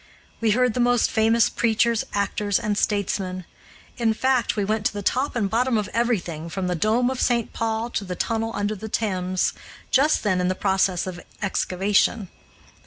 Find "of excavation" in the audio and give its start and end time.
11.05-12.29